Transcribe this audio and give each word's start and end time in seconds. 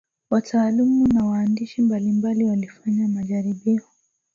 wataalamu 0.29 1.07
na 1.07 1.25
wahandisi 1.25 1.81
mbalimbali 1.81 2.43
walifanya 2.45 3.07
majaribio 3.07 3.83